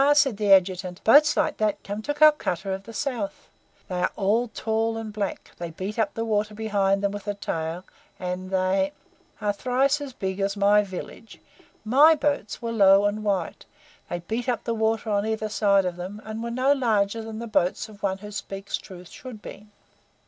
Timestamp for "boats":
1.03-1.37, 12.15-12.63, 17.45-17.87